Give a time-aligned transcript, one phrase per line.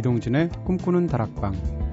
[0.00, 1.89] 이동진의 꿈꾸는 다락방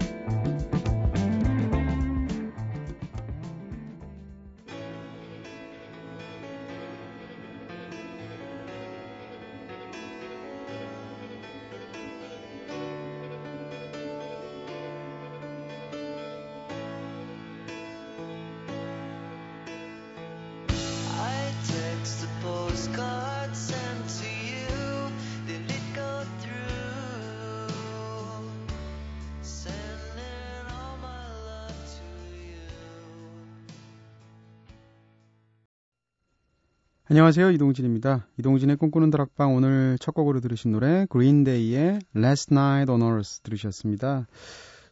[37.18, 38.28] 안녕하세요 이동진입니다.
[38.38, 44.28] 이동진의 꿈꾸는 다락방 오늘 첫 곡으로 들으신 노래 그린데이의 Last Night on Earth 들으셨습니다.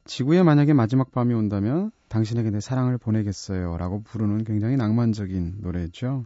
[0.06, 6.26] 지구에 만약에 마지막 밤이 온다면 당신에게 내 사랑을 보내겠어요 라고 부르는 굉장히 낭만적인 노래죠.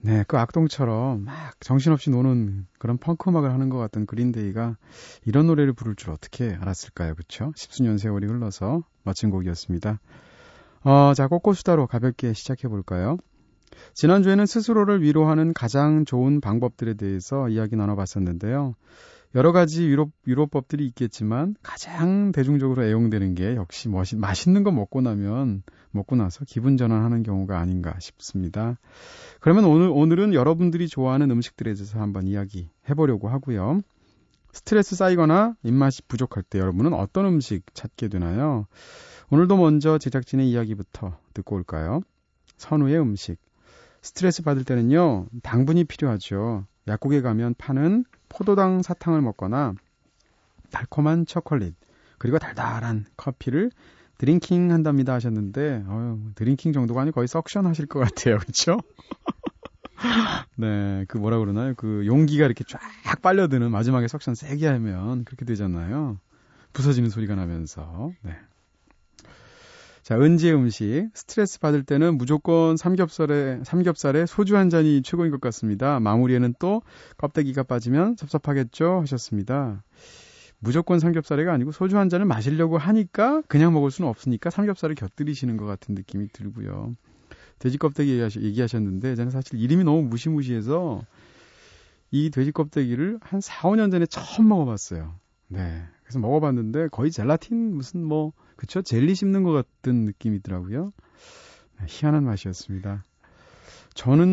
[0.00, 4.76] 네, 그 악동처럼 막 정신없이 노는 그런 펑크 음악을 하는 것 같던 그린데이가
[5.24, 7.14] 이런 노래를 부를 줄 어떻게 알았을까요?
[7.14, 7.52] 그쵸?
[7.54, 10.00] 십수년 세월이 흘러서 멋진 곡이었습니다.
[10.82, 13.16] 어, 자, 꽃꽃수다로 가볍게 시작해 볼까요?
[13.94, 18.74] 지난주에는 스스로를 위로하는 가장 좋은 방법들에 대해서 이야기 나눠봤었는데요.
[19.34, 25.62] 여러 가지 위로, 위로법들이 있겠지만 가장 대중적으로 애용되는 게 역시 멋이, 맛있는 거 먹고 나면
[25.90, 28.78] 먹고 나서 기분 전환하는 경우가 아닌가 싶습니다.
[29.40, 33.82] 그러면 오늘, 오늘은 여러분들이 좋아하는 음식들에 대해서 한번 이야기 해보려고 하고요.
[34.52, 38.66] 스트레스 쌓이거나 입맛이 부족할 때 여러분은 어떤 음식 찾게 되나요?
[39.30, 42.00] 오늘도 먼저 제작진의 이야기부터 듣고 올까요?
[42.56, 43.36] 선우의 음식.
[44.02, 46.66] 스트레스 받을 때는요, 당분이 필요하죠.
[46.86, 49.74] 약국에 가면 파는 포도당 사탕을 먹거나
[50.70, 51.74] 달콤한 초콜릿,
[52.18, 53.70] 그리고 달달한 커피를
[54.18, 58.38] drinking 한답니다 하셨는데, 어휴, drinking 정도가 아니고 거의 suction 하실 것 같아요.
[58.44, 58.78] 그쵸?
[60.56, 61.74] 네, 그 뭐라 그러나요?
[61.76, 62.80] 그 용기가 이렇게 쫙
[63.22, 66.18] 빨려드는 마지막에 suction 세게 하면 그렇게 되잖아요.
[66.72, 68.12] 부서지는 소리가 나면서.
[68.22, 68.36] 네.
[70.08, 71.10] 자, 은지의 음식.
[71.12, 76.00] 스트레스 받을 때는 무조건 삼겹살에, 삼겹살에 소주 한 잔이 최고인 것 같습니다.
[76.00, 76.80] 마무리에는 또
[77.18, 79.00] 껍데기가 빠지면 섭섭하겠죠?
[79.02, 79.84] 하셨습니다.
[80.60, 85.66] 무조건 삼겹살이가 아니고 소주 한 잔을 마시려고 하니까 그냥 먹을 수는 없으니까 삼겹살을 곁들이시는 것
[85.66, 86.94] 같은 느낌이 들고요.
[87.58, 91.02] 돼지 껍데기 얘기하셨는데 저는 사실 이름이 너무 무시무시해서
[92.10, 95.12] 이 돼지 껍데기를 한 4, 5년 전에 처음 먹어봤어요.
[95.48, 95.82] 네.
[96.02, 100.92] 그래서 먹어봤는데 거의 젤라틴 무슨 뭐 그쵸 젤리 씹는 것 같은 느낌이더라고요.
[101.78, 103.04] 네, 희한한 맛이었습니다.
[103.94, 104.26] 저는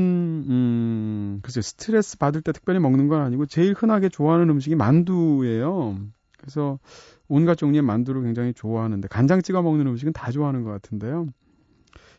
[0.50, 6.00] 음 글쎄 스트레스 받을 때 특별히 먹는 건 아니고 제일 흔하게 좋아하는 음식이 만두예요.
[6.40, 6.80] 그래서
[7.28, 11.28] 온갖 종류의 만두를 굉장히 좋아하는데 간장 찍어 먹는 음식은 다 좋아하는 것 같은데요.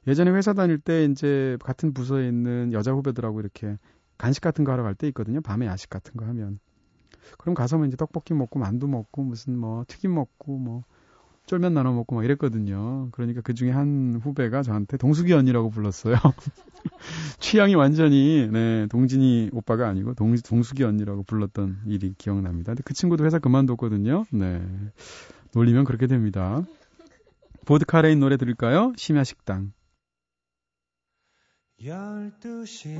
[0.07, 3.77] 예전에 회사 다닐 때 이제 같은 부서에 있는 여자 후배들하고 이렇게
[4.17, 5.41] 간식 같은 거 하러 갈 때 있거든요.
[5.41, 6.61] 밤에 야식 같은 거 하면.
[7.39, 10.85] 그럼 가서 뭐 이제 떡볶이 먹고 만두 먹고 무슨 뭐 튀김 먹고 뭐
[11.47, 13.09] 쫄면 나눠 먹고 막 이랬거든요.
[13.13, 16.17] 그러니까 그 중에 한 후배가 저한테 동숙이 언니라고 불렀어요.
[17.39, 22.73] 취향이 완전히 네, 동진이 오빠가 아니고 동, 동숙이 언니라고 불렀던 일이 기억납니다.
[22.73, 24.27] 근데 그 친구도 회사 그만뒀거든요.
[24.31, 24.61] 네.
[25.55, 26.63] 놀리면 그렇게 됩니다.
[27.65, 28.93] 보드카레인 노래 들을까요?
[28.97, 29.73] 심야 식당.
[31.81, 32.97] 12시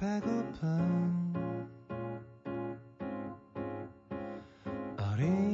[0.00, 1.33] 배고픈
[5.20, 5.53] 어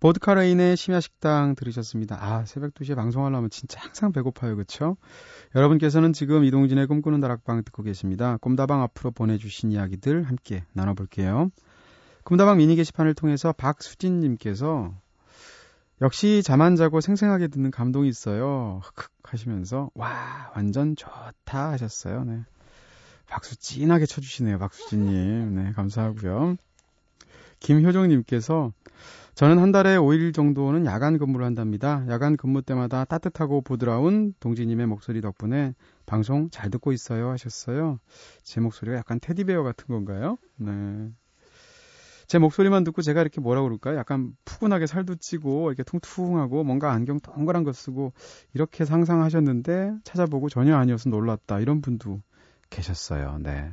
[0.00, 2.16] 보드카레인의 심야식당 들으셨습니다.
[2.20, 4.56] 아, 새벽 2시에 방송하려면 진짜 항상 배고파요.
[4.56, 4.96] 그쵸?
[5.54, 8.38] 여러분께서는 지금 이동진의 꿈꾸는 다락방 듣고 계십니다.
[8.38, 11.50] 꿈다방 앞으로 보내주신 이야기들 함께 나눠볼게요.
[12.24, 14.94] 꿈다방 미니 게시판을 통해서 박수진님께서
[16.02, 18.80] 역시 잠 안 자고 생생하게 듣는 감동이 있어요.
[18.82, 22.24] 흑흑 하시면서 와 완전 좋다 하셨어요.
[22.24, 22.40] 네.
[23.26, 24.58] 박수 진하게 쳐주시네요.
[24.58, 25.54] 박수진님.
[25.54, 26.56] 네 감사하고요.
[27.60, 28.72] 김효정님께서
[29.34, 32.04] 저는 한 달에 5일 정도는 야간 근무를 한답니다.
[32.08, 35.74] 야간 근무 때마다 따뜻하고 부드러운 동지님의 목소리 덕분에
[36.04, 38.00] 방송 잘 듣고 있어요 하셨어요.
[38.42, 40.36] 제 목소리가 약간 테디베어 같은 건가요?
[40.56, 41.10] 네.
[42.26, 43.96] 제 목소리만 듣고 제가 이렇게 뭐라 그럴까요?
[43.96, 48.12] 약간 푸근하게 살도 찌고 이렇게 퉁퉁하고 뭔가 안경 동그란 거 쓰고
[48.54, 52.20] 이렇게 상상하셨는데 찾아보고 전혀 아니어서 놀랐다 이런 분도
[52.68, 53.38] 계셨어요.
[53.40, 53.72] 네.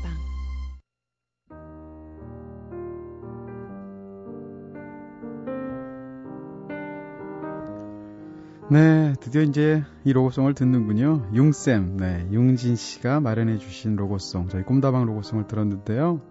[8.71, 11.27] 네, 드디어 이제 이 로고송을 듣는군요.
[11.33, 16.21] 융쌤, 네, 융진 씨가 마련해 주신 로고송, 저희 꿈다방 로고송을 들었는데요.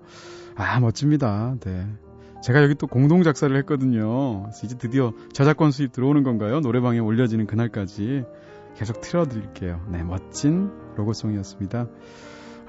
[0.54, 1.56] 아, 멋집니다.
[1.60, 1.86] 네.
[2.42, 4.44] 제가 여기 또 공동 작사를 했거든요.
[4.44, 6.60] 그래서 이제 드디어 저작권 수입 들어오는 건가요?
[6.60, 8.24] 노래방에 올려지는 그날까지
[8.74, 9.86] 계속 틀어드릴게요.
[9.92, 11.88] 네, 멋진 로고송이었습니다.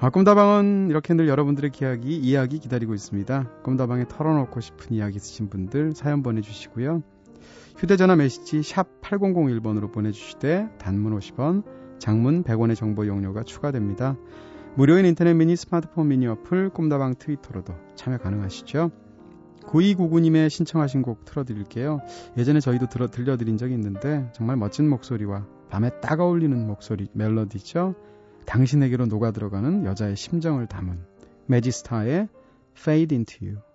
[0.00, 3.48] 아, 꿈다방은 이렇게 늘 여러분들의 이야기, 이야기 기다리고 있습니다.
[3.62, 7.02] 꿈다방에 털어놓고 싶은 이야기 있으신 분들 사연 보내주시고요.
[7.76, 11.64] 휴대전화 메시지 샵 8001번으로 보내주시되 단문 50원,
[11.98, 14.16] 장문 100원의 정보 용료가 추가됩니다.
[14.74, 18.90] 무료인 인터넷 미니 스마트폰 미니 어플 꿈다방 트위터로도 참여 가능하시죠.
[19.62, 22.00] 9299님의 신청하신 곡 틀어드릴게요.
[22.36, 27.94] 예전에 저희도 들어, 들려드린 적이 있는데 정말 멋진 목소리와 밤에 딱 어울리는 목소리 멜로디죠.
[28.46, 30.98] 당신에게로 녹아들어가는 여자의 심정을 담은
[31.46, 32.28] 매지스타의
[32.76, 33.71] Fade Into You.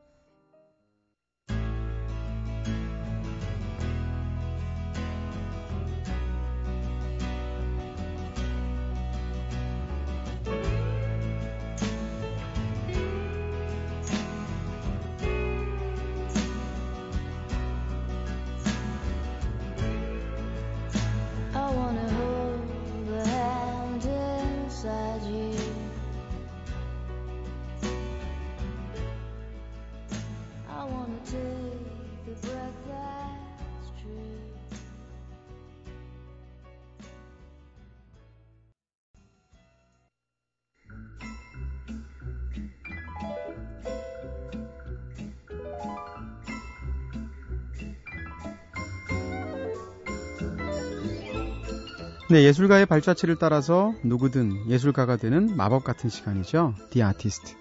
[52.29, 56.73] 네, 예술가의 발자취를 따라서 누구든 예술가가 되는 마법 같은 시간이죠.
[56.89, 57.55] The Artist.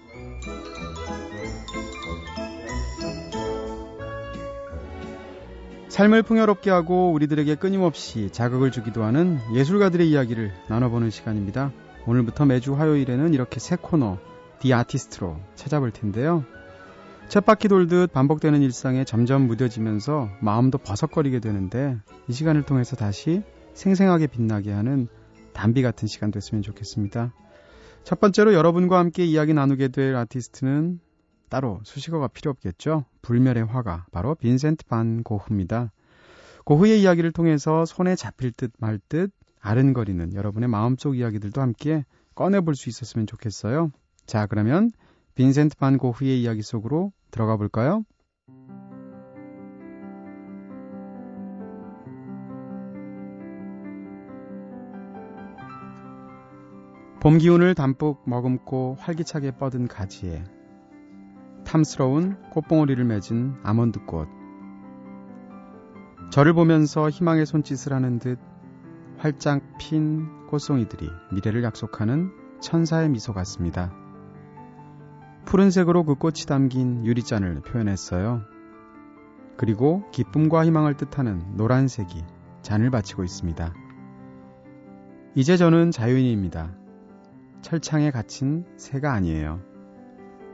[5.87, 11.71] 삶을 풍요롭게 하고 우리들에게 끊임없이 자극을 주기도 하는 예술가들의 이야기를 나눠보는 시간입니다.
[12.05, 14.17] 오늘부터 매주 화요일에는 이렇게 새 코너
[14.59, 16.43] The Artist로 찾아볼 텐데요.
[17.29, 21.95] 쳇바퀴 돌듯 반복되는 일상에 점점 무뎌지면서 마음도 버석거리게 되는데
[22.27, 23.43] 이 시간을 통해서 다시
[23.77, 25.07] 생생하게 빛나게 하는
[25.53, 27.31] 담비 같은 시간 됐으면 좋겠습니다.
[28.03, 30.99] 첫 번째로 여러분과 함께 이야기 나누게 될 아티스트는
[31.47, 33.05] 따로 수식어가 필요 없겠죠.
[33.21, 35.91] 불멸의 화가 바로 빈센트 반 고흐입니다.
[36.65, 39.31] 고흐의 이야기를 통해서 손에 잡힐 듯 말듯
[39.61, 42.03] 아른거리는 여러분의 마음속 이야기들도 함께
[42.33, 43.91] 꺼내볼 수 있었으면 좋겠어요.
[44.25, 44.91] 자, 그러면
[45.35, 48.03] 빈센트 반 고흐의 이야기 속으로 들어가 볼까요?
[57.27, 60.45] 봄 기운을 담뿍 머금고 활기차게 뻗은 가지에
[61.65, 64.29] 탐스러운 꽃봉오리를 맺은 아몬드꽃.
[66.31, 68.39] 저를 보면서 희망의 손짓을 하는 듯
[69.17, 72.31] 활짝 핀 꽃송이들이 미래를 약속하는
[72.61, 73.91] 천사의 미소 같습니다.
[75.43, 78.43] 푸른색으로 그 꽃이 담긴 유리잔을 표현했어요.
[79.57, 82.23] 그리고 기쁨과 희망을 뜻하는 노란색이
[82.61, 83.73] 잔을 바치고 있습니다.
[85.35, 86.86] 이제 저는 자유인입니다.
[87.61, 89.61] 철창에 갇힌 새가 아니에요.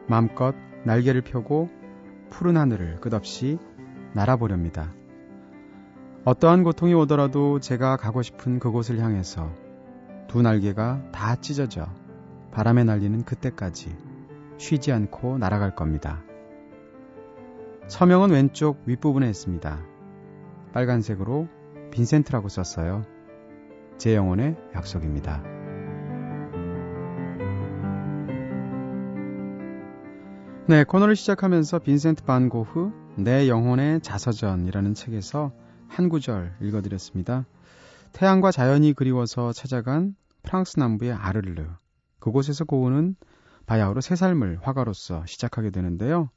[0.08, 0.56] 마음껏
[0.86, 1.70] 날개를 펴고
[2.30, 3.58] 푸른 하늘을 끝없이
[4.14, 4.94] 날아보렵니다.
[6.26, 9.52] 어떠한 고통이 오더라도 제가 가고 싶은 그곳을 향해서
[10.28, 11.88] 두 날개가 다 찢어져
[12.52, 13.96] 바람에 날리는 그때까지
[14.58, 16.24] 쉬지 않고 날아갈 겁니다.
[17.88, 19.80] 서명은 왼쪽 윗부분에 있습니다.
[20.74, 21.48] 빨간색으로
[21.92, 23.04] 빈센트라고 썼어요.
[23.98, 25.53] 제 영혼의 약속입니다.
[30.66, 35.52] 네, 코너를 시작하면서 빈센트 반 고흐 내 영혼의 자서전이라는 책에서
[35.90, 37.46] 한 구절 읽어드렸습니다.
[38.14, 41.66] 태양과 자연이 그리워서 찾아간 프랑스 남부의 아르르.
[42.20, 43.18] 그곳에서 고흐는
[43.66, 46.30] 바야흐로 새 삶을 화가로서 시작하게 되는데요.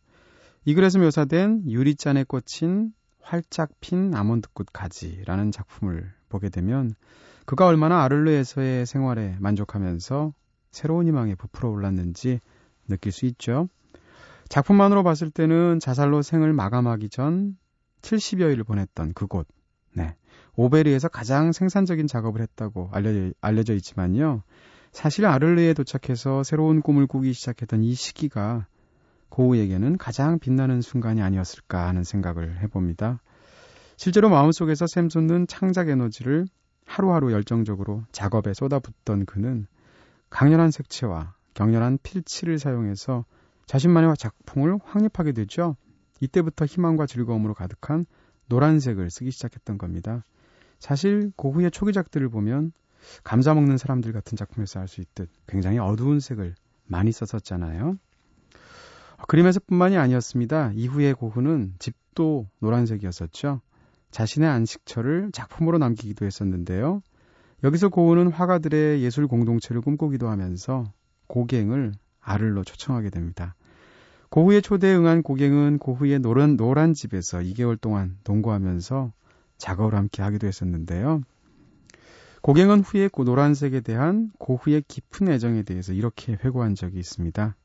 [0.64, 6.94] 이 글에서 묘사된 유리잔에 꽂힌 활짝 핀 아몬드꽃 가지라는 작품을 보게 되면
[7.44, 10.32] 그가 얼마나 아르르에서의 생활에 만족하면서
[10.72, 12.40] 새로운 희망에 부풀어 올랐는지
[12.88, 13.68] 느낄 수 있죠.
[14.48, 17.56] 작품만으로 봤을 때는 자살로 생을 마감하기 전
[18.02, 19.46] 70여일을 보냈던 그곳.
[19.92, 20.14] 네.
[20.54, 24.42] 오베리에서 가장 생산적인 작업을 했다고 알려져, 알려져 있지만요.
[24.92, 28.66] 사실 아를레에 도착해서 새로운 꿈을 꾸기 시작했던 이 시기가
[29.28, 33.20] 고우에게는 가장 빛나는 순간이 아니었을까 하는 생각을 해봅니다.
[33.96, 36.46] 실제로 마음속에서 샘솟는 창작 에너지를
[36.86, 39.66] 하루하루 열정적으로 작업에 쏟아붓던 그는
[40.30, 43.24] 강렬한 색채와 격렬한 필치를 사용해서
[43.66, 45.76] 자신만의 작품을 확립하게 되죠.
[46.20, 48.06] 이때부터 희망과 즐거움으로 가득한
[48.46, 50.24] 노란색을 쓰기 시작했던 겁니다.
[50.78, 52.72] 사실 고흐의 초기작들을 보면
[53.24, 56.54] 감자 먹는 사람들 같은 작품에서 알 수 있듯 굉장히 어두운 색을
[56.86, 57.98] 많이 썼었잖아요.
[59.28, 60.72] 그림에서뿐만이 아니었습니다.
[60.74, 63.60] 이후에 고흐는 집도 노란색이었었죠.
[64.10, 67.02] 자신의 안식처를 작품으로 남기기도 했었는데요.
[67.64, 70.84] 여기서 고흐는 화가들의 예술 공동체를 꿈꾸기도 하면서
[71.26, 71.92] 고갱을
[72.26, 73.54] 아를로 초청하게 됩니다.
[74.30, 79.12] 고흐의 초대에 응한 고갱은 고흐의 노란, 노란 집에서 2개월 동안 동거하면서
[79.56, 81.22] 작업을 함께 하기도 했었는데요.
[82.42, 87.56] 고갱은 후에 그 노란색에 대한 고흐의 깊은 애정에 대해서 이렇게 회고한 적이 있습니다.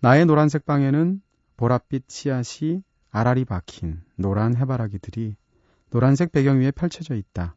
[0.00, 1.20] 나의 노란색 방에는
[1.56, 5.36] 보랏빛 씨앗이 아라리 박힌 노란 해바라기들이
[5.90, 7.56] 노란색 배경 위에 펼쳐져 있다.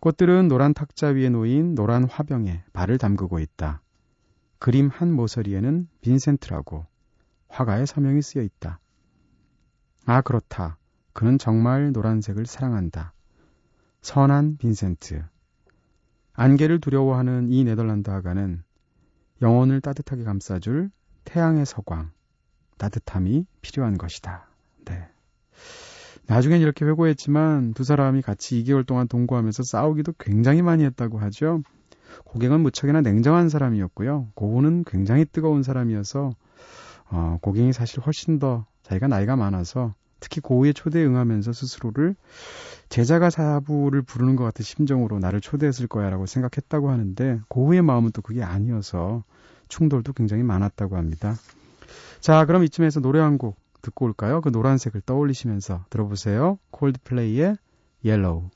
[0.00, 3.83] 꽃들은 노란 탁자 위에 놓인 노란 화병에 발을 담그고 있다.
[4.64, 6.86] 그림 한 모서리에는 빈센트라고
[7.48, 8.80] 화가의 서명이 쓰여 있다.
[10.06, 10.78] 아, 그렇다.
[11.12, 13.12] 그는 정말 노란색을 사랑한다.
[14.00, 15.22] 선한 빈센트.
[16.32, 18.62] 안개를 두려워하는 이 네덜란드 화가는
[19.42, 20.90] 영혼을 따뜻하게 감싸줄
[21.24, 22.12] 태양의 서광,
[22.78, 24.48] 따뜻함이 필요한 것이다.
[24.86, 25.06] 네.
[26.26, 31.62] 나중엔 이렇게 회고했지만 두 사람이 같이 2개월 동안 동거하면서 싸우기도 굉장히 많이 했다고 하죠.
[32.24, 34.28] 고갱은 무척이나 냉정한 사람이었고요.
[34.34, 36.32] 고우는 굉장히 뜨거운 사람이어서
[37.10, 42.16] 어, 고갱이 사실 훨씬 더 자기가 나이가 많아서 특히 고흐의 초대에 응하면서 스스로를
[42.88, 48.42] 제자가 사부를 부르는 것 같은 심정으로 나를 초대했을 거야라고 생각했다고 하는데 고흐의 마음은 또 그게
[48.42, 49.24] 아니어서
[49.68, 51.34] 충돌도 굉장히 많았다고 합니다.
[52.20, 54.40] 자, 그럼 이쯤에서 노래 한 곡 듣고 올까요?
[54.40, 56.58] 그 노란색을 떠올리시면서 들어보세요.
[56.70, 57.56] 콜드플레이의
[58.02, 58.48] Yellow.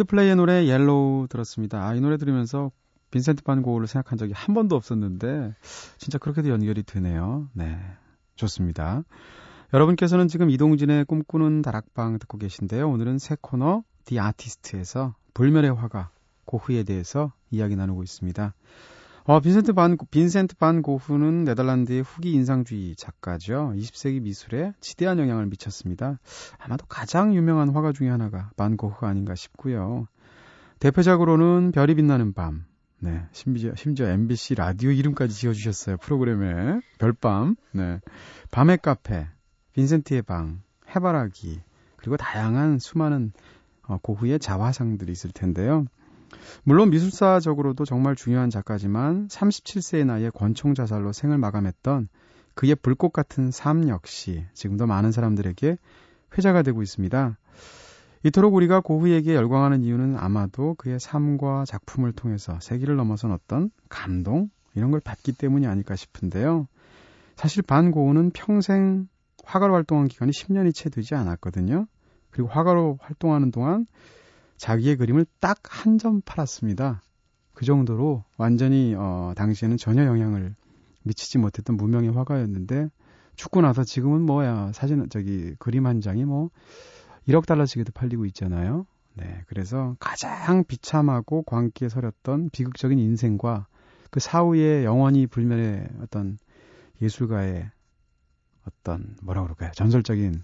[0.00, 1.86] 콜드플레이의 노래 Yellow 들었습니다.
[1.86, 2.70] 아, 이 노래 들으면서
[3.10, 5.54] 빈센트 반 고흐를 생각한 적이 한 번도 없었는데
[5.98, 7.48] 진짜 그렇게도 연결이 되네요.
[7.52, 7.78] 네.
[8.36, 9.02] 좋습니다.
[9.74, 12.88] 여러분께서는 지금 이동진의 꿈꾸는 다락방 듣고 계신데요.
[12.88, 16.10] 오늘은 새 코너 The Artist에서 불멸의 화가
[16.44, 18.54] 고흐에 대해서 이야기 나누고 있습니다.
[19.24, 23.72] 어, 빈센트 반, 빈센트 반 고흐는 네덜란드의 후기 인상주의 작가죠.
[23.76, 26.18] 20세기 미술에 지대한 영향을 미쳤습니다.
[26.58, 30.06] 아마도 가장 유명한 화가 중에 하나가 반 고흐가 아닌가 싶고요.
[30.78, 32.64] 대표작으로는 별이 빛나는 밤.
[32.98, 35.98] 네, 심지어, 심지어 MBC 라디오 이름까지 지어주셨어요.
[35.98, 36.80] 프로그램에.
[36.98, 37.56] 별밤.
[37.72, 38.00] 네.
[38.50, 39.26] 밤의 카페.
[39.74, 40.62] 빈센트의 방.
[40.94, 41.60] 해바라기.
[41.96, 43.32] 그리고 다양한 수많은
[43.82, 45.84] 어, 고흐의 자화상들이 있을 텐데요.
[46.64, 52.08] 물론 미술사적으로도 정말 중요한 작가지만 37세의 나이에 권총 자살로 생을 마감했던
[52.54, 55.76] 그의 불꽃 같은 삶 역시 지금도 많은 사람들에게
[56.36, 57.38] 회자가 되고 있습니다.
[58.22, 64.90] 이토록 우리가 고흐에게 열광하는 이유는 아마도 그의 삶과 작품을 통해서 세기를 넘어선 어떤 감동 이런
[64.90, 66.68] 걸 받기 때문이 아닐까 싶은데요.
[67.36, 69.08] 사실 반 고흐는 평생
[69.44, 71.86] 화가로 활동한 기간이 10년이 채 되지 않았거든요.
[72.30, 73.86] 그리고 화가로 활동하는 동안
[74.60, 77.00] 자기의 그림을 딱 한 점 팔았습니다.
[77.54, 80.54] 그 정도로 완전히 어, 당시에는 전혀 영향을
[81.02, 82.90] 미치지 못했던 무명의 화가였는데
[83.36, 86.50] 죽고 나서 지금은 뭐야 사진 저기 그림 한 장이 뭐
[87.26, 88.86] 1억 달러씩에도 팔리고 있잖아요.
[89.14, 93.66] 네, 그래서 가장 비참하고 광기에 서렸던 비극적인 인생과
[94.10, 96.38] 그 사후에 영원히 불멸의 어떤
[97.00, 97.70] 예술가의
[98.66, 100.42] 어떤 뭐라 그럴까요 전설적인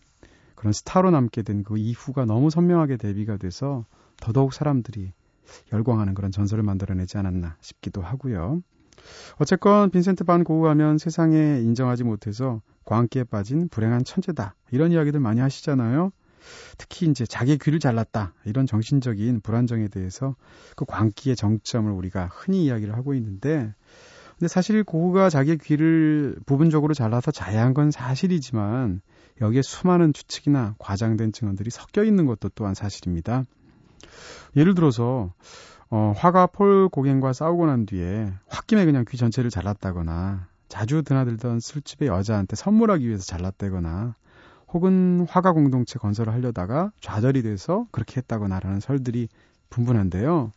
[0.54, 3.84] 그런 스타로 남게 된 그 이후가 너무 선명하게 대비가 돼서
[4.20, 5.12] 더더욱 사람들이
[5.72, 8.62] 열광하는 그런 전설을 만들어내지 않았나 싶기도 하고요.
[9.38, 14.54] 어쨌건 빈센트 반 고흐 하면 세상에 인정하지 못해서 광기에 빠진 불행한 천재다.
[14.70, 16.12] 이런 이야기들 많이 하시잖아요.
[16.78, 18.32] 특히 이제 자기 귀를 잘랐다.
[18.44, 20.36] 이런 정신적인 불안정에 대해서
[20.76, 23.74] 그 광기의 정점을 우리가 흔히 이야기를 하고 있는데
[24.38, 29.00] 근데 사실 고흐가 자기 귀를 부분적으로 잘라서 자해한 건 사실이지만
[29.40, 33.44] 여기에 수많은 추측이나 과장된 증언들이 섞여 있는 것도 또한 사실입니다.
[34.56, 35.32] 예를 들어서
[35.90, 42.08] 어, 화가 폴 고갱과 싸우고 난 뒤에 홧김에 그냥 귀 전체를 잘랐다거나 자주 드나들던 술집의
[42.08, 44.14] 여자한테 선물하기 위해서 잘랐다거나
[44.68, 49.28] 혹은 화가 공동체 건설을 하려다가 좌절이 돼서 그렇게 했다거나라는 설들이
[49.70, 50.52] 분분한데요.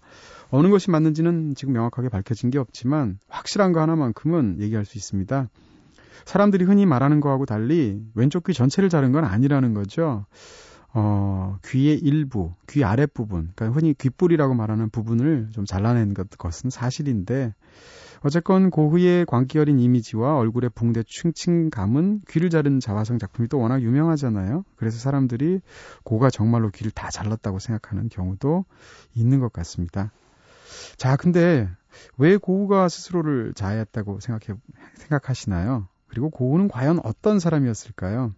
[0.52, 5.48] 어느 것이 맞는지는 지금 명확하게 밝혀진 게 없지만 확실한 거 하나만큼은 얘기할 수 있습니다.
[6.26, 10.26] 사람들이 흔히 말하는 거하고 달리 왼쪽 귀 전체를 자른 건 아니라는 거죠.
[10.94, 17.54] 어, 귀의 일부, 귀 아랫부분, 그러니까 흔히 귓불이라고 말하는 부분을 좀 잘라낸 것, 것은 사실인데,
[18.22, 24.66] 어쨌건 고흐의 광기 어린 이미지와 얼굴의 붕대 층층감은 귀를 자른 자화상 작품이 또 워낙 유명하잖아요.
[24.76, 25.62] 그래서 사람들이
[26.04, 28.66] 고가 정말로 귀를 다 잘랐다고 생각하는 경우도
[29.16, 30.12] 있는 것 같습니다.
[30.98, 31.70] 자, 근데
[32.18, 34.60] 왜 고흐가 스스로를 자해했다고 생각해,
[34.96, 35.88] 생각하시나요?
[36.08, 38.34] 그리고 고흐는 과연 어떤 사람이었을까요?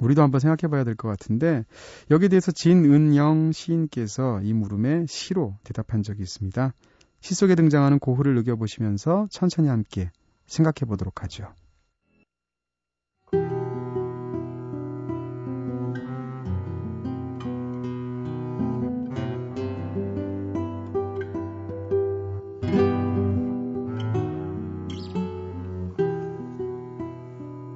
[0.00, 1.64] 우리도 한번 생각해 봐야 될 것 같은데
[2.10, 6.72] 여기에 대해서 진은영 시인께서 이 물음에 시로 대답한 적이 있습니다.
[7.20, 10.10] 시 속에 등장하는 고흐를 느껴보시면서 천천히 함께
[10.46, 11.52] 생각해 보도록 하죠.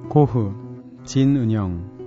[0.09, 0.53] 고흐
[1.05, 2.00] 진은영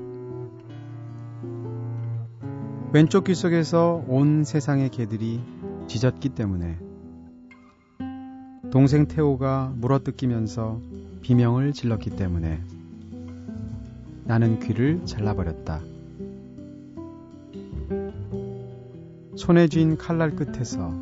[2.95, 5.41] 왼쪽 귀 속에서 온 세상의 개들이
[5.89, 6.79] 짖었기 때문에
[8.71, 10.81] 동생 태호가 물어뜯기면서
[11.21, 12.63] 비명을 질렀기 때문에
[14.23, 15.81] 나는 귀를 잘라버렸다.
[19.35, 20.95] 손에 쥔 칼날 끝에서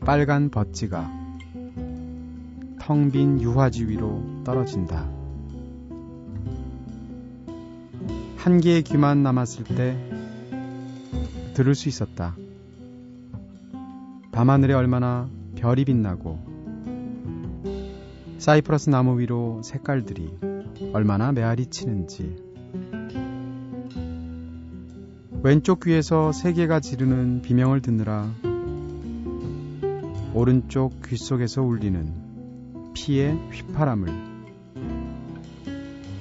[0.00, 1.10] 빨간 버찌가
[2.80, 5.09] 텅 빈 유화지 위로 떨어진다.
[8.40, 9.98] 한 개의 귀만 남았을 때
[11.52, 12.34] 들을 수 있었다.
[14.32, 16.38] 밤하늘에 얼마나 별이 빛나고
[18.38, 20.30] 사이프러스 나무 위로 색깔들이
[20.94, 22.34] 얼마나 메아리 치는지
[25.42, 28.26] 왼쪽 귀에서 세 개가 지르는 비명을 듣느라
[30.32, 32.10] 오른쪽 귀 속에서 울리는
[32.94, 34.08] 피의 휘파람을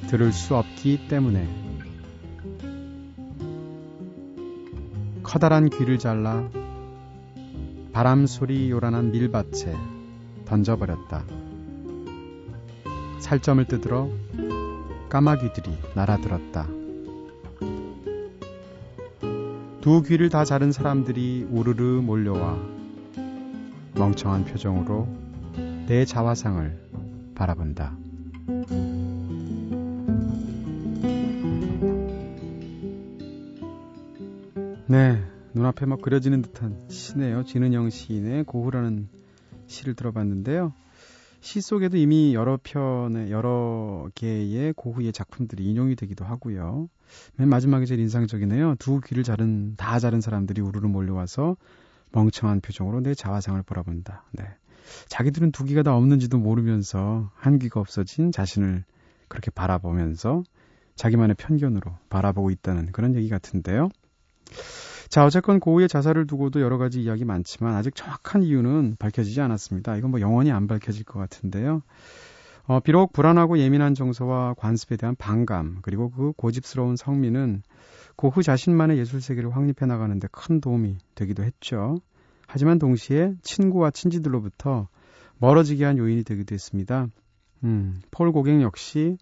[0.09, 1.68] 들을 수 없기 때문에
[5.29, 6.49] 커다란 귀를 잘라
[7.93, 9.75] 바람 소리 요란한 밀밭에
[10.45, 11.23] 던져버렸다.
[13.19, 14.09] 살점을 뜯으러
[15.09, 16.67] 까마귀들이 날아들었다.
[19.81, 22.57] 두 귀를 다 자른 사람들이 우르르 몰려와
[23.93, 25.07] 멍청한 표정으로
[25.85, 27.95] 내 자화상을 바라본다.
[35.69, 37.43] 눈앞에 막 그려지는 듯한 시네요.
[37.43, 39.07] 진은영 시인의 고흐라는
[39.67, 40.73] 시를 들어봤는데요.
[41.41, 46.89] 시 속에도 이미 여러 편의 여러 개의 고흐의 작품들이 인용이 되기도 하고요.
[47.35, 48.75] 맨 마지막에 제일 인상적이네요.
[48.79, 51.55] 두 귀를 자른 다 자른 사람들이 우르르 몰려와서
[52.11, 54.25] 멍청한 표정으로 내 자화상을 바라본다.
[54.33, 54.45] 네.
[55.07, 58.83] 자기들은 두 귀가 다 없는지도 모르면서 한 귀가 없어진 자신을
[59.27, 60.43] 그렇게 바라보면서
[60.95, 63.89] 자기만의 편견으로 바라보고 있다는 그런 얘기 같은데요.
[65.09, 69.97] 자, 어쨌건 고우의 자살을 두고도 여러 가지 이야기 많지만 아직 정확한 이유는 밝혀지지 않았습니다.
[69.97, 71.81] 이건 뭐 영원히 안 밝혀질 것 같은데요.
[72.67, 77.63] 어, 비록 불안하고 예민한 정서와 관습에 대한 반감, 그리고 그 고집스러운 성미는
[78.17, 81.97] 고흐 자신만의 예술 세계를 확립해 나가는데 큰 도움이 되기도 했죠.
[82.45, 84.89] 하지만 동시에 친구와 친지들로부터
[85.39, 87.07] 멀어지게 한 요인이 되기도 했습니다.
[87.63, 89.17] 음, 폴 고갱 역시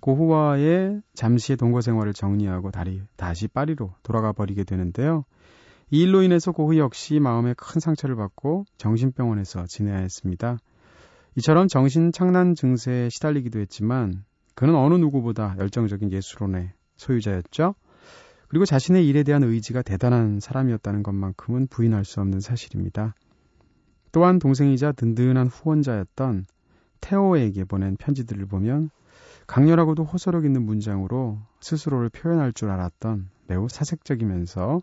[0.00, 5.24] 고흐와의 잠시의 동거 생활을 정리하고 다리, 다시 파리로 돌아가 버리게 되는데요.
[5.90, 10.58] 이 일로 인해서 고흐 역시 마음에 큰 상처를 받고 정신병원에서 지내야 했습니다.
[11.36, 17.74] 이처럼 정신 착란 증세에 시달리기도 했지만 그는 어느 누구보다 열정적인 예술론의 소유자였죠.
[18.48, 23.14] 그리고 자신의 일에 대한 의지가 대단한 사람이었다는 것만큼은 부인할 수 없는 사실입니다.
[24.12, 26.46] 또한 동생이자 든든한 후원자였던
[27.00, 28.90] 테오에게 보낸 편지들을 보면
[29.46, 34.82] 강렬하고도 호소력 있는 문장으로 스스로를 표현할 줄 알았던 매우 사색적이면서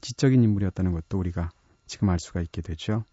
[0.00, 1.50] 지적인 인물이었다는 것도 우리가
[1.86, 3.04] 지금 알 수가 있게 되죠.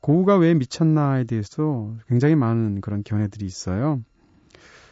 [0.00, 4.00] 고우가 왜 미쳤나에 대해서 굉장히 많은 그런 견해들이 있어요.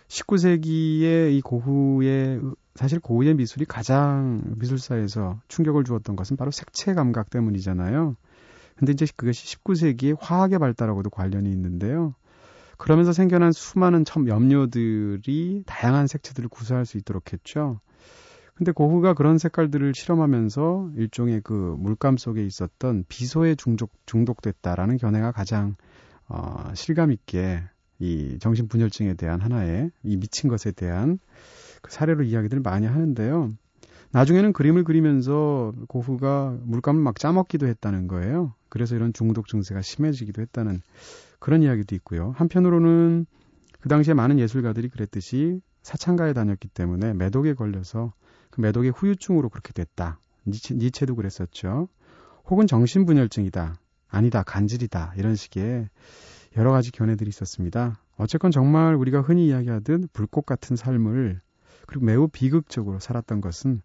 [0.08, 2.40] 19세기의 이 고흐의
[2.74, 8.16] 사실 고흐의 미술이 가장 미술사에서 충격을 주었던 것은 바로 색채 감각 때문이잖아요.
[8.76, 12.14] 근데 이제 그것이 19세기의 화학의 발달하고도 관련이 있는데요.
[12.78, 17.80] 그러면서 생겨난 수많은 첨 염료들이 다양한 색채들을 구사할 수 있도록 했죠.
[18.54, 25.74] 근데 고흐가 그런 색깔들을 실험하면서 일종의 그 물감 속에 있었던 비소에 중독, 중독됐다라는 견해가 가장
[26.28, 27.62] 어, 실감 있게
[27.98, 31.18] 이 정신분열증에 대한 하나의 이 미친 것에 대한
[31.82, 33.52] 그 사례로 이야기들 많이 하는데요.
[34.12, 38.54] 나중에는 그림을 그리면서 고흐가 물감을 막 짜먹기도 했다는 거예요.
[38.68, 40.80] 그래서 이런 중독 증세가 심해지기도 했다는
[41.44, 42.32] 그런 이야기도 있고요.
[42.38, 43.26] 한편으로는
[43.78, 48.14] 그 당시에 많은 예술가들이 그랬듯이 사창가에 다녔기 때문에 매독에 걸려서
[48.48, 50.18] 그 매독의 후유증으로 그렇게 됐다.
[50.46, 51.88] 니체, 니체 도 그랬었죠.
[52.48, 53.74] 혹은 정신분열증이다.
[54.08, 54.42] 아니다.
[54.42, 55.12] 간질이다.
[55.18, 55.90] 이런 식의
[56.56, 58.00] 여러 가지 견해들이 있었습니다.
[58.16, 61.42] 어쨌건 정말 우리가 흔히 이야기하듯 불꽃 같은 삶을
[61.86, 63.82] 그리고 매우 비극적으로 살았던 것은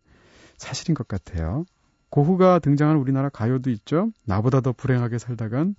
[0.56, 1.66] 사실인 것 같아요.
[2.10, 4.12] 고흐가 등장한 우리나라 가요도 있죠.
[4.24, 5.76] 나보다 더 불행하게 살다간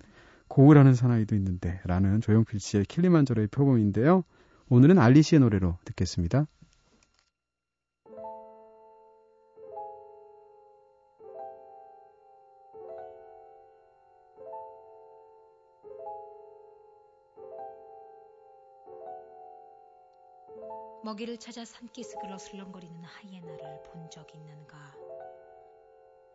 [0.51, 4.25] 고흐라는 사나이도 있는데 라는 조용필 씨의 킬리만저로의 표범인데요.
[4.69, 6.45] 오늘은 알리 씨의 노래로 듣겠습니다.
[21.05, 24.77] 먹이를 찾아 산기슭을 어슬렁거리는 하이에나를 본적 있는가?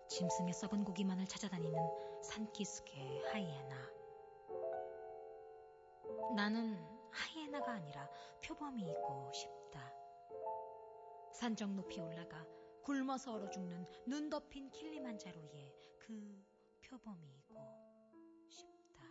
[0.08, 1.78] 짐승의 썩은 고기만을 찾아다니는
[2.22, 3.95] 산기슭의 하이에나.
[6.34, 6.76] 나는
[7.10, 8.08] 하이에나가 아니라
[8.44, 9.80] 표범이이고 싶다.
[11.34, 12.44] 산적 높이 올라가
[12.82, 16.44] 굶어서 얼어 죽는 눈 덮인 킬리만자로의 그
[16.88, 17.54] 표범이이고
[18.48, 19.02] 싶다.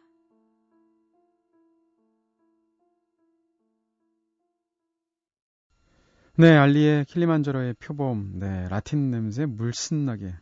[6.37, 10.33] 네, 알리의 킬리만저로의 표범, 네, 라틴 냄새 물씬나게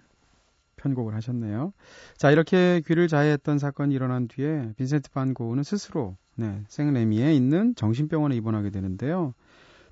[0.76, 1.74] 편곡을 하셨네요.
[2.18, 8.36] 자, 이렇게 귀를 자해했던 사건이 일어난 뒤에 빈센트 반 고흐는 스스로 네, 생레미에 있는 정신병원에
[8.36, 9.34] 입원하게 되는데요.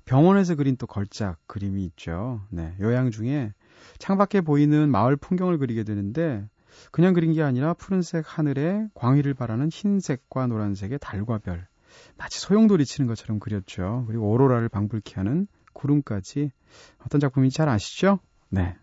[0.04, 2.40] 병원에서 그린 또 걸작 그림이 있죠.
[2.50, 3.52] 네, 요양 중에
[3.98, 6.44] 창밖에 보이는 마을 풍경을 그리게 되는데
[6.90, 11.66] 그냥 그린 게 아니라 푸른색 하늘에 광희를 바라는 흰색과 노란색의 달과 별
[12.16, 14.04] 마치 소용돌이 치는 것처럼 그렸죠.
[14.08, 16.50] 그리고 오로라를 방불케 하는 구름까지
[17.04, 18.18] 어떤 작품인지 잘 아시죠?
[18.48, 18.74] 네.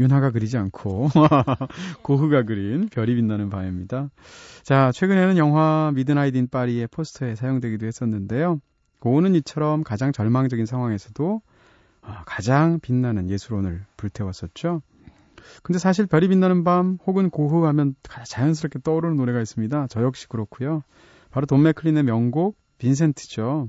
[0.00, 1.10] 윤하가 그리지 않고
[2.02, 4.10] 고흐가 그린 별이 빛나는 밤입니다.
[4.62, 8.60] 자, 최근에는 영화 Midnight in 파리의 포스터에 사용되기도 했었는데요.
[9.00, 11.42] 고흐는 이처럼 가장 절망적인 상황에서도
[12.02, 14.80] 아, 가장 빛나는 예술혼을 불태웠었죠.
[15.62, 17.94] 근데 사실 별이 빛나는 밤 혹은 고흐 하면
[18.26, 19.86] 자연스럽게 떠오르는 노래가 있습니다.
[19.90, 20.82] 저 역시 그렇고요.
[21.30, 23.68] 바로 돈 맥클린의 명곡 빈센트죠.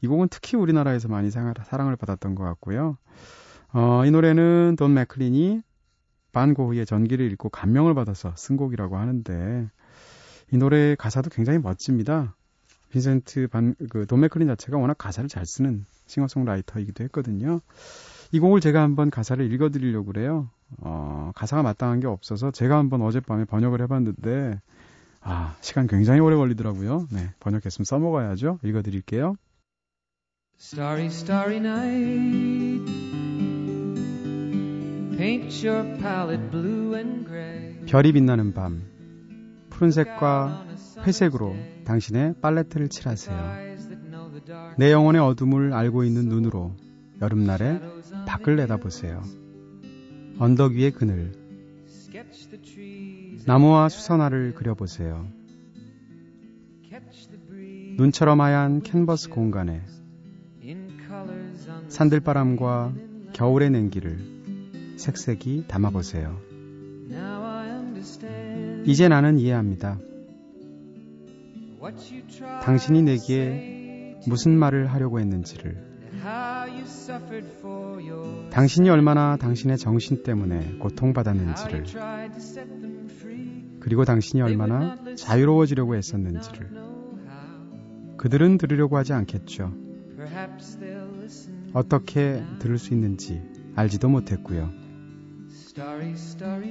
[0.00, 2.96] 이 곡은 특히 우리나라에서 많이 사랑을 받았던 것 같고요.
[3.72, 5.62] 어, 이 노래는 돈 맥클린이
[6.32, 9.70] 반 고흐의 전기를 읽고 감명을 받아서 쓴 곡이라고 하는데
[10.52, 12.36] 이 노래 가사도 굉장히 멋집니다.
[12.90, 17.60] 빈센트 반, 그, 돈 맥클린 자체가 워낙 가사를 잘 쓰는 싱어송라이터이기도 했거든요.
[18.32, 20.50] 이 곡을 제가 한번 가사를 읽어드리려고 그래요.
[20.78, 24.60] 어, 가사가 마땅한 게 없어서 제가 한번 어젯밤에 번역을 해봤는데,
[25.20, 27.08] 아, 시간 굉장히 오래 걸리더라고요.
[27.10, 28.60] 네, 번역했으면 써먹어야죠.
[28.62, 29.36] 읽어드릴게요.
[30.58, 33.35] Starry, starry night.
[37.86, 38.82] 별이 빛나는 밤,
[39.70, 40.66] 푸른색과
[41.06, 43.76] 회색으로 당신의 팔레트를 칠하세요.
[44.76, 46.76] 내 영혼의 어둠을 알고 있는 눈으로
[47.22, 47.80] 여름날에
[48.26, 49.22] 밖을 내다보세요.
[50.38, 51.32] 언덕 위의 그늘.
[53.46, 55.26] 나무와 수선화를 그려보세요.
[57.96, 59.82] 눈처럼 하얀 캔버스 공간에
[61.88, 62.92] 산들바람과
[63.32, 64.35] 겨울의 냉기를
[64.96, 66.40] 색색이 담아보세요.
[67.10, 69.98] Now I understand 이제 나는 이해합니다.
[71.80, 75.76] what you tried 당신이 내게 무슨 말을 하려고 했는지를,
[78.50, 81.84] 당신이 얼마나 당신의 정신 때문에 고통받았는지를.
[83.78, 86.70] 그리고 당신이 얼마나 자유로워지려고 했었는지를.
[88.16, 89.72] 그들은 들으려고 하지 않겠죠.
[91.72, 93.42] 어떻게 들을 수 있는지
[93.76, 94.85] 알지도 못했고요.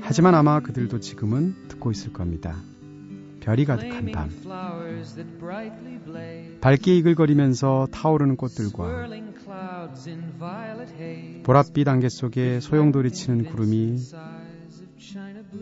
[0.02, 2.56] 하지만 아마 그들도 지금은 듣고 있을 겁니다.
[3.42, 4.30] 별이 가득한 밤.
[6.62, 9.08] 밝게 이글거리면서 타오르는 꽃들과.
[11.44, 13.98] 보랏빛 안개 속에 소용돌이 치는 구름이.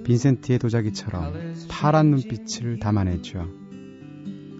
[0.05, 1.33] 빈센트의 도자기처럼
[1.69, 3.49] 파란 눈빛을 담아내죠.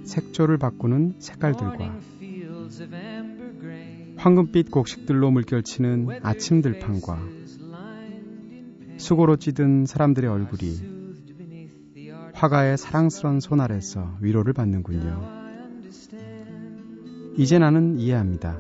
[0.03, 1.99] 색조를 바꾸는 색깔들과.
[4.17, 7.19] 황금빛 곡식들로 물결치는 아침 들판과
[8.97, 10.93] 수고로 찌든 사람들의 얼굴이.
[12.33, 15.43] 화가의 사랑스런 손 아래서 위로를 받는군요.
[17.37, 18.59] 이제 나는 이해합니다.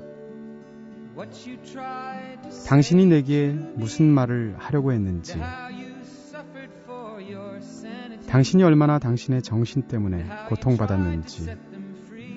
[2.67, 5.39] 당신이 내게 무슨 말을 하려고 했는지.
[8.27, 11.55] 당신이 얼마나 당신의 정신 때문에 고통받았는지.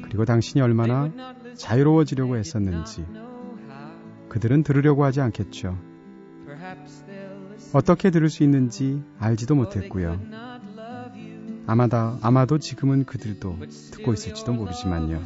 [0.03, 1.11] 그리고 당신이 얼마나
[1.55, 3.05] 자유로워지려고 했었는지.
[4.29, 5.96] 그들은 들으려고 하지 않겠죠.
[7.73, 10.21] 어떻게 들을 수 있는지 알지도 못했고요.
[11.67, 13.59] 아마다, 아마도 지금은 그들도
[13.93, 15.23] 듣고 있을지도 모르지만요.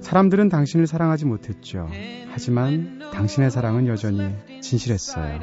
[0.00, 1.88] 사람들은 당신을 사랑하지 못했죠.
[2.30, 5.40] 하지만 당신의 사랑은 여전히 진실했어요.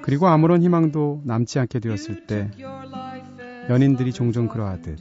[0.00, 2.50] 그리고 아무런 희망도 남지 않게 되었을 때
[3.68, 4.98] 연인들이 종종 그러하듯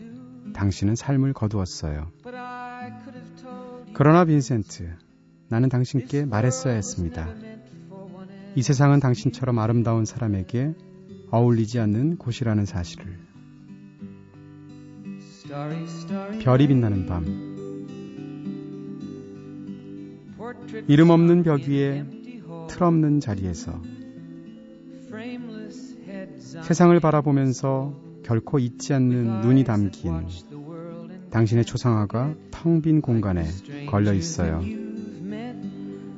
[0.53, 2.11] 당신은 삶을 거두었어요.
[3.93, 4.95] 그러나 빈센트,
[5.47, 7.27] 나는 당신께 말했어야 했습니다.
[8.55, 10.73] 이 세상은 당신처럼 아름다운 사람에게
[11.29, 13.17] 어울리지 않는 곳이라는 사실을.
[16.41, 17.51] 별이 빛나는 밤.
[20.87, 22.05] 이름 없는 벽 위에
[22.67, 23.81] 틀 없는 자리에서
[26.61, 30.27] 세상을 바라보면서 결코 잊지 않는 눈이 담긴
[31.29, 33.45] 당신의 초상화가 텅 빈 공간에
[33.87, 34.61] 걸려 있어요.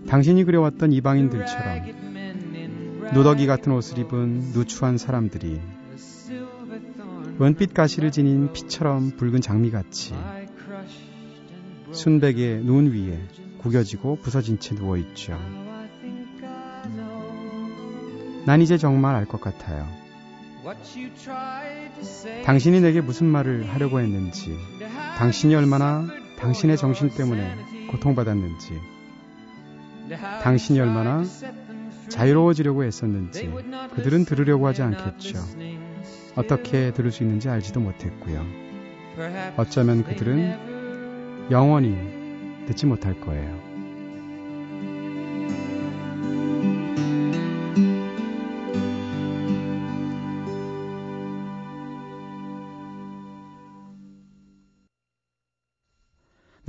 [0.07, 2.02] 당신이 그려왔던 이방인들처럼
[3.13, 5.61] 누더기 같은 옷을 입은 누추한 사람들이
[7.41, 10.13] 은빛 가시를 지닌 피처럼 붉은 장미같이
[11.91, 13.19] 순백의 눈 위에
[13.59, 15.37] 구겨지고 부서진 채 누워있죠.
[18.45, 19.87] 난 이제 정말 알 것 같아요.
[22.45, 24.57] 당신이 내게 무슨 말을 하려고 했는지,
[25.17, 26.07] 당신이 얼마나
[26.39, 28.79] 당신의 정신 때문에 고통받았는지,
[30.41, 31.23] 당신이 얼마나
[32.09, 33.51] 자유로워지려고 했었는지
[33.95, 35.39] 그들은 들으려고 하지 않겠죠.
[36.35, 38.45] 어떻게 들을 수 있는지 알지도 못했고요.
[39.57, 41.95] 어쩌면 그들은 영원히
[42.67, 43.72] 듣지 못할 거예요.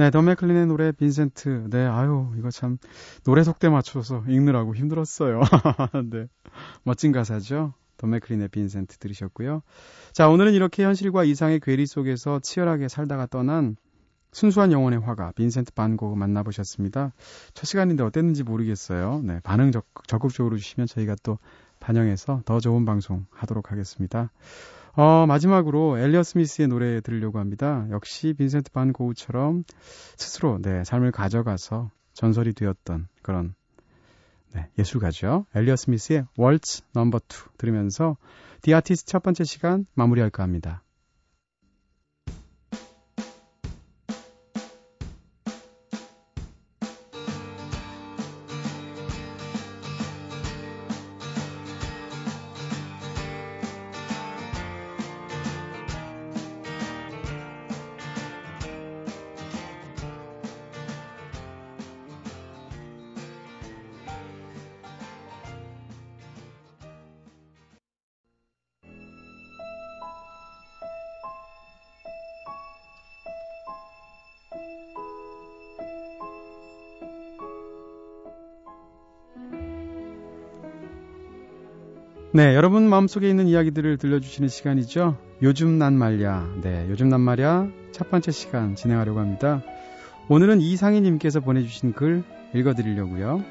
[0.04, 1.64] 네, 돈 맥클린의 노래 빈센트.
[1.70, 2.76] 네, 아유, 이거 참
[3.24, 5.40] 노래 속도에 맞춰서 읽느라고 힘들었어요.
[6.10, 6.26] 네.
[6.82, 7.72] 멋진 가사죠.
[7.96, 9.62] 돈 맥클린의 빈센트 들으셨고요.
[10.12, 13.76] 자, 오늘은 이렇게 현실과 이상의 괴리 속에서 치열하게 살다가 떠난
[14.30, 17.14] 순수한 영혼의 화가 빈센트 반 고흐 만나보셨습니다.
[17.54, 19.22] 첫 시간인데 어땠는지 모르겠어요.
[19.24, 21.38] 네, 반응 적, 적극적으로 주시면 저희가 또
[21.80, 24.30] 반영해서 더 좋은 방송 하도록 하겠습니다.
[24.96, 27.84] 어, 마지막으로 엘리엇 스미스의 노래 들으려고 합니다.
[27.90, 29.64] 역시 빈센트 반 고흐처럼
[30.16, 33.54] 스스로 네, 삶을 가져가서 전설이 되었던 그런
[34.52, 35.46] 네, 예술가죠.
[35.52, 38.16] 엘리어 스미스의 월츠 넘버 2 들으면서
[38.62, 40.84] 디 아티스트 첫 번째 시간 마무리할까 합니다.
[82.36, 85.16] 네, 여러분 마음속에 있는 이야기들을 들려주시는 시간이죠.
[85.42, 86.54] 요즘 난 말야.
[86.62, 87.68] 네, 요즘 난 말야.
[87.92, 89.62] 첫 번째 시간 진행하려고 합니다.
[90.28, 93.44] 오늘은 이상희님께서 보내주신 글 읽어드리려고요.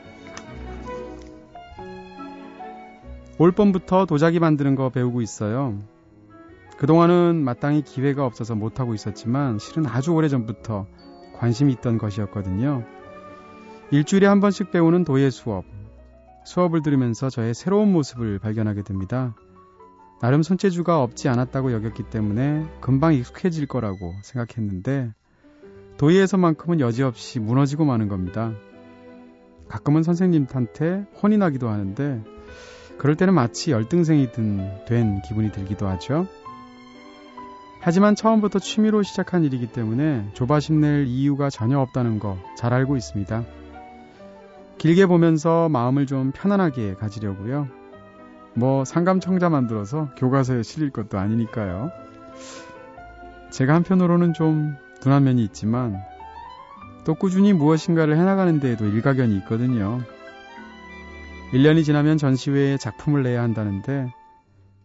[3.38, 5.80] 올 봄부터 도자기 만드는 거 배우고 있어요.
[6.78, 10.88] 그동안은 마땅히 기회가 없어서 못하고 있었지만 실은 아주 오래 전부터
[11.38, 12.84] 관심이 있던 것이었거든요.
[13.92, 15.73] 일주일에 한 번씩 배우는 도예 수업.
[16.46, 19.36] 수업을 들으면서 저의 새로운 모습을 발견하게 됩니다.
[20.22, 25.12] 나름 손재주가 없지 않았다고 여겼기 때문에 금방 익숙해질 거라고 생각했는데
[25.98, 28.54] 도예에서만큼은 여지없이 무너지고 마는 겁니다.
[29.68, 32.24] 가끔은 선생님한테 혼이 나기도 하는데
[32.98, 36.28] 그럴 때는 마치 열등생이든 된 기분이 들기도 하죠.
[37.82, 43.44] 하지만 처음부터 취미로 시작한 일이기 때문에 조바심 낼 이유가 전혀 없다는 거 잘 알고 있습니다.
[44.78, 47.68] 길게 보면서 마음을 좀 편안하게 가지려고요.
[48.56, 51.92] 뭐 상감청자 만들어서 교과서에 실릴 것도 아니니까요.
[53.52, 56.02] 제가 한편으로는 좀 둔한 면이 있지만
[57.06, 60.02] 또 꾸준히 무엇인가를 해나가는 데에도 일가견이 있거든요.
[61.54, 64.12] 1년이 지나면 전시회에 작품을 내야 한다는데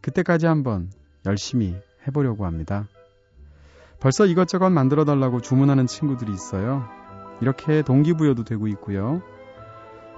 [0.01, 0.91] 그때까지 한번
[1.27, 1.75] 열심히
[2.07, 2.87] 해보려고 합니다.
[4.01, 6.89] 벌써 이것저것 만들어 달라고 주문하는 친구들이 있어요.
[7.41, 9.23] 이렇게 동기부여도 되고 있고요.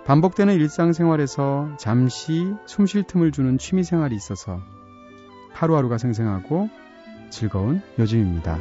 [0.05, 4.61] 반복되는 일상생활에서 잠시 숨 쉴 틈을 주는 취미생활이 있어서
[5.53, 6.69] 하루하루가 생생하고
[7.31, 8.59] 즐거운 요즘입니다.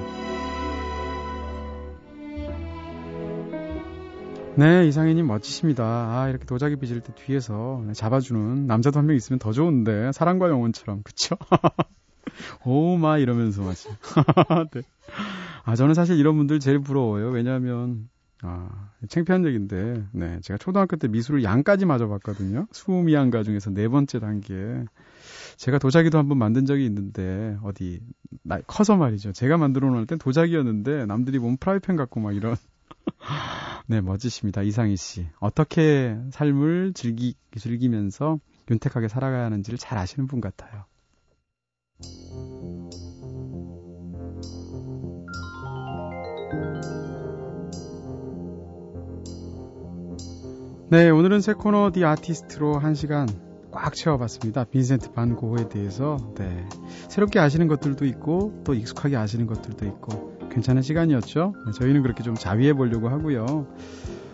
[4.55, 5.83] 네, 이상희님 멋지십니다.
[5.85, 11.01] 아, 이렇게 도자기 빚을 때 뒤에서 잡아주는 남자도 한 명 있으면 더 좋은데, 사랑과 영혼처럼,
[11.03, 11.37] 그쵸?
[12.65, 13.87] 오 마 이러면서 마치.
[14.73, 14.81] 네.
[15.63, 17.29] 아, 저는 사실 이런 분들 제일 부러워요.
[17.29, 18.09] 왜냐하면,
[18.41, 22.67] 아, 창피한 얘기인데, 네, 제가 초등학교 때 미술을 양까지 맞아봤거든요.
[22.71, 24.85] 수미양가 중에서 네 번째 단계.
[25.57, 28.01] 제가 도자기도 한번 만든 적이 있는데, 어디,
[28.43, 29.33] 나, 커서 말이죠.
[29.33, 32.55] 제가 만들어 놓을 땐 도자기였는데, 남들이 보면 프라이팬 같고 막 이런.
[33.87, 34.61] 네, 멋지십니다.
[34.61, 35.27] 이상희 씨.
[35.39, 38.39] 어떻게 삶을 즐기, 즐기면서
[38.71, 40.85] 윤택하게 살아가야 하는지를 잘 아시는 분 같아요.
[50.91, 53.27] 네, 오늘은 새 코너 디 아티스트로 한 시간
[53.71, 54.63] 꽉 채워봤습니다.
[54.63, 56.67] 빈센트 반 고흐에 대해서 네,
[57.09, 61.53] 새롭게 아시는 것들도 있고 또 익숙하게 아시는 것들도 있고 괜찮은 시간이었죠.
[61.67, 63.67] 네, 저희는 그렇게 좀 자위해 보려고 하고요.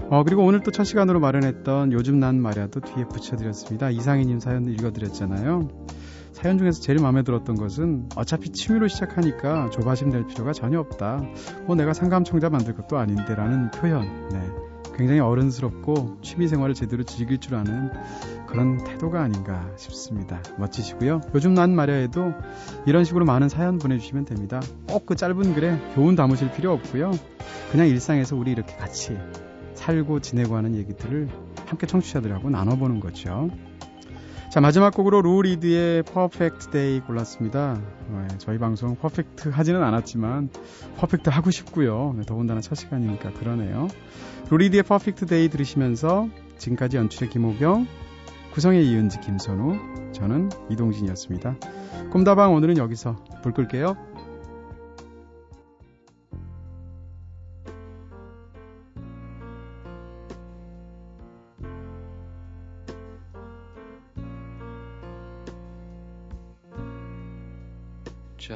[0.09, 3.89] 어, 그리고 오늘 또 첫 시간으로 마련했던 요즘 난 말야도 뒤에 붙여드렸습니다.
[3.89, 5.67] 이상희님 사연 읽어드렸잖아요.
[6.31, 11.21] 사연 중에서 제일 마음에 들었던 것은 어차피 취미로 시작하니까 조바심 낼 필요가 전혀 없다.
[11.65, 14.29] 뭐 내가 상감청자 만들 것도 아닌데라는 표현.
[14.29, 14.74] 네.
[14.97, 17.91] 굉장히 어른스럽고 취미 생활을 제대로 즐길 줄 아는
[18.47, 20.41] 그런 태도가 아닌가 싶습니다.
[20.57, 21.21] 멋지시고요.
[21.33, 22.33] 요즘 난 말야에도
[22.85, 24.61] 이런 식으로 많은 사연 보내주시면 됩니다.
[24.87, 27.11] 꼭 그 짧은 글에 교훈 담으실 필요 없고요.
[27.71, 29.17] 그냥 일상에서 우리 이렇게 같이
[29.75, 31.29] 살고 지내고 하는 얘기들을
[31.67, 33.49] 함께 청취자들하고 나눠보는 거죠.
[34.55, 37.77] 자, 마지막 곡으로 루 리드의 Perfect Day 골랐습니다.
[38.07, 40.47] 네, 저희 방송 perfect 하지는 않았지만
[40.95, 42.13] perfect 하고 싶고요.
[42.15, 43.89] 네, 더군다나 첫 시간이니까 그러네요.
[44.49, 47.85] 루 리드의 Perfect Day 들으시면서 지금까지 연출의 김호경,
[48.53, 51.57] 구성의 이은지, 김선우, 저는 이동진이었습니다.
[52.13, 53.97] 꿈다방 오늘은 여기서 불 끌게요.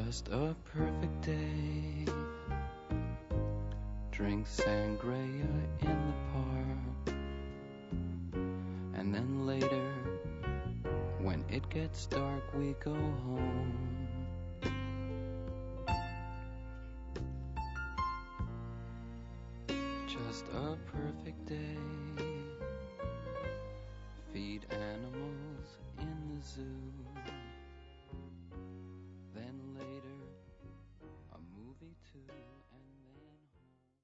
[0.10, 2.12] Just a perfect day.
[4.10, 5.46] Drink sangria
[5.82, 7.16] in the park.
[8.96, 9.94] And then later,
[11.22, 13.99] when it gets dark, we go home.